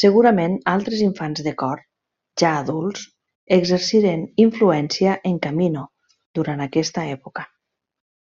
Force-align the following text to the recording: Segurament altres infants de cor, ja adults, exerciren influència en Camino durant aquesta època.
Segurament 0.00 0.52
altres 0.72 1.00
infants 1.06 1.40
de 1.46 1.54
cor, 1.62 1.80
ja 2.42 2.52
adults, 2.60 3.06
exerciren 3.60 4.22
influència 4.48 5.16
en 5.32 5.40
Camino 5.48 5.82
durant 6.40 6.64
aquesta 6.68 7.08
època. 7.20 7.46